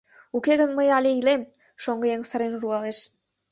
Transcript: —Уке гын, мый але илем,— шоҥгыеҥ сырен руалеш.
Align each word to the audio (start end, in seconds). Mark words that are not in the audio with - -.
—Уке 0.37 0.53
гын, 0.59 0.71
мый 0.77 0.87
але 0.97 1.09
илем,— 1.19 1.51
шоҥгыеҥ 1.83 2.21
сырен 2.29 2.53
руалеш. 2.61 2.97